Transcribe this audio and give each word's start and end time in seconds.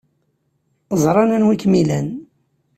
Ẓran 1.03 1.31
anwa 1.35 1.51
ay 1.53 1.59
kem-ilan. 1.61 2.07